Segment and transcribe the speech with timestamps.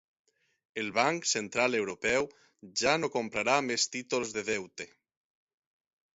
[0.83, 2.25] El Banc Central Europeu
[2.83, 4.91] ja no comprarà més títols de deute